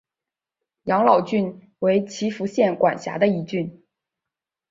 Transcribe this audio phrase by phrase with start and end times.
[0.85, 3.85] 养老郡为岐阜县管辖的一郡。